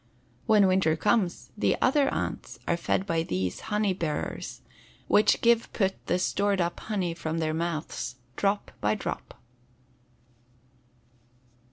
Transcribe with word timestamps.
When 0.47 0.65
winter 0.65 0.95
comes 0.95 1.51
the 1.55 1.77
other 1.79 2.11
ants 2.11 2.57
are 2.67 2.75
fed 2.75 3.05
by 3.05 3.21
these 3.21 3.59
honey 3.69 3.93
bearers, 3.93 4.61
which 5.07 5.41
give 5.41 5.71
put 5.73 6.03
the 6.07 6.17
stored 6.17 6.59
up 6.59 6.79
honey 6.79 7.13
from 7.13 7.37
their 7.37 7.53
mouths 7.53 8.15
drop 8.35 8.71
by 8.81 8.95
drop. 8.95 9.39